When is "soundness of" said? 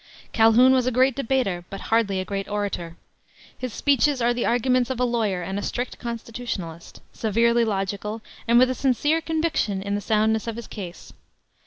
10.01-10.55